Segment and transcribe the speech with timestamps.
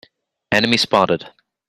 [0.51, 1.31] Enemy spotted!